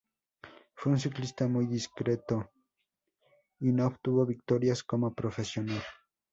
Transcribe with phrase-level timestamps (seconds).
[0.73, 2.49] Fue un ciclista muy discreto
[3.59, 5.83] y no obtuvo victorias como profesional.